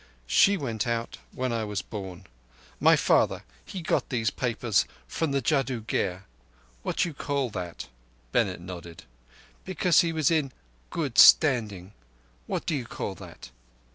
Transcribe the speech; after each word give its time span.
"She 0.25 0.57
went 0.57 0.87
out 0.87 1.19
when 1.31 1.53
I 1.53 1.63
was 1.63 1.83
born. 1.83 2.25
My 2.79 2.95
father, 2.95 3.43
he 3.63 3.81
got 3.83 4.09
these 4.09 4.31
papers 4.31 4.85
from 5.07 5.29
the 5.31 5.43
Jadoo 5.45 5.81
Gher 5.81 6.23
what 6.81 6.97
do 6.97 7.09
you 7.09 7.13
call 7.13 7.51
that?" 7.51 7.87
(Bennett 8.31 8.61
nodded) 8.61 9.03
"because 9.63 10.01
he 10.01 10.11
was 10.11 10.31
in 10.31 10.53
good 10.89 11.19
standing. 11.19 11.93
What 12.47 12.65
do 12.65 12.73
you 12.73 12.85
call 12.87 13.13
that?" 13.13 13.51